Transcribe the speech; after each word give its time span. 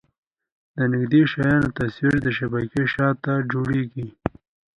د 0.75 0.77
نږدې 0.93 1.21
شیانو 1.31 1.69
تصویر 1.77 2.15
د 2.21 2.27
شبکیې 2.37 2.83
شاته 2.93 3.33
جوړېږي. 3.51 4.07